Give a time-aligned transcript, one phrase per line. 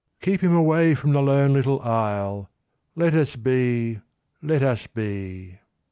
[0.21, 0.25] 1.
[0.25, 2.49] Keep him away from the lone little isle.
[2.95, 4.01] Let us be,
[4.41, 5.59] let us be.